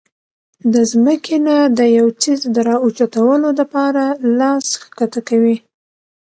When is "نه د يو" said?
1.47-2.07